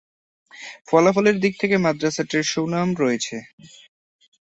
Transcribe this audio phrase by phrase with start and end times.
[0.89, 3.35] ফলাফলের দিক থেকে মাদ্রাসাটির সুনাম রয়েছে।